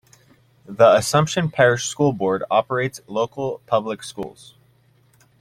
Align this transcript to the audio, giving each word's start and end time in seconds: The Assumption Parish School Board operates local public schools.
The 0.65 0.95
Assumption 0.95 1.51
Parish 1.51 1.85
School 1.85 2.11
Board 2.11 2.43
operates 2.49 3.01
local 3.07 3.61
public 3.67 4.01
schools. 4.01 4.55